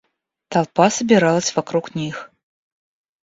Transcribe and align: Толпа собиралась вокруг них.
Толпа 0.49 0.89
собиралась 0.89 1.55
вокруг 1.55 1.93
них. 1.93 2.31